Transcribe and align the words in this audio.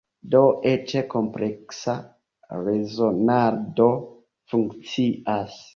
Do 0.35 0.39
eĉ 0.69 0.93
kompleksa 1.11 1.95
rezonado 2.65 3.91
funkcias. 4.55 5.67